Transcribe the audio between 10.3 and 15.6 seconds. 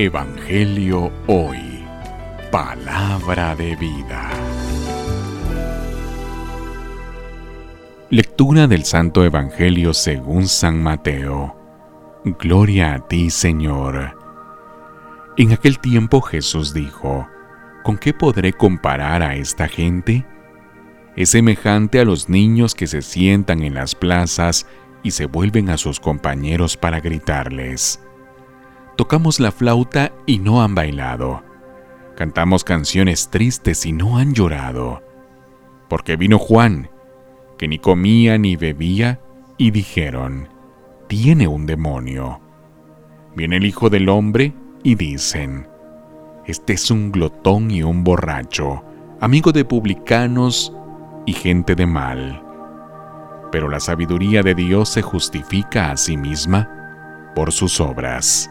San Mateo. Gloria a ti, Señor. En